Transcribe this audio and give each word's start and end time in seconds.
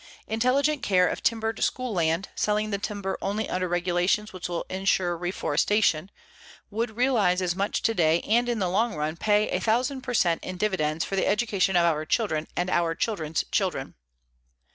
Intelligent 0.25 0.81
care 0.81 1.07
of 1.07 1.21
timbered 1.21 1.63
school 1.63 1.93
land, 1.93 2.29
selling 2.33 2.71
the 2.71 2.79
timber 2.79 3.19
only 3.21 3.47
under 3.47 3.67
regulations 3.67 4.33
which 4.33 4.49
will 4.49 4.65
insure 4.67 5.15
reforestation, 5.15 6.09
would 6.71 6.97
realize 6.97 7.39
as 7.39 7.55
much 7.55 7.83
today 7.83 8.19
and 8.21 8.49
in 8.49 8.57
the 8.57 8.67
long 8.67 8.95
run 8.95 9.15
pay 9.15 9.49
a 9.49 9.59
thousand 9.59 10.01
per 10.01 10.15
cent 10.15 10.43
in 10.43 10.57
dividends 10.57 11.05
for 11.05 11.15
the 11.15 11.27
education 11.27 11.75
of 11.75 11.85
our 11.85 12.03
children 12.03 12.47
and 12.57 12.71
our 12.71 12.95
children's 12.95 13.45
children. 13.51 13.93